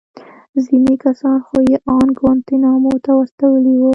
ځينې 0.63 0.95
کسان 1.03 1.37
خو 1.47 1.57
يې 1.69 1.77
ان 1.95 2.07
گوانټانامو 2.17 2.93
ته 3.03 3.11
استولي 3.23 3.75
وو. 3.77 3.89